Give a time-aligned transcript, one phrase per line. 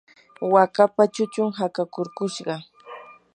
[0.53, 2.55] wakapa chuchun hakakurkushqa.